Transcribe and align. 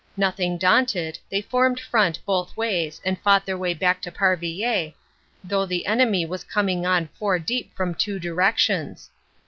Nothing 0.17 0.57
daunted, 0.57 1.19
they 1.29 1.43
formed 1.43 1.79
front 1.79 2.25
both 2.25 2.57
ways 2.57 2.99
and 3.05 3.21
fought 3.21 3.45
their 3.45 3.55
way 3.55 3.75
back 3.75 3.97
into 3.97 4.11
Parvillers, 4.11 4.93
though 5.43 5.67
the 5.67 5.85
enemy 5.85 6.25
was 6.25 6.43
coming 6.43 6.87
on 6.87 7.09
four 7.19 7.37
deep 7.37 7.71
from 7.75 7.93
two 7.93 8.19
direc 8.19 8.57
tions. 8.57 9.11